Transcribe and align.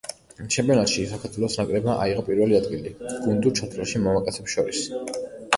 ჩემპიონატში 0.53 1.03
საქართველოს 1.11 1.57
ნაკრებმა 1.59 1.97
აიღო 2.05 2.23
პირველი 2.31 2.57
ადგილი 2.63 2.95
გუნდურ 3.27 3.55
ჩათვლაში 3.61 4.03
მამაკაცებს 4.09 4.57
შორის. 4.59 4.83